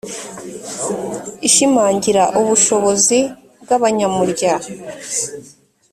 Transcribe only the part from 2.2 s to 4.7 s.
ubushobozi bw abanyamurya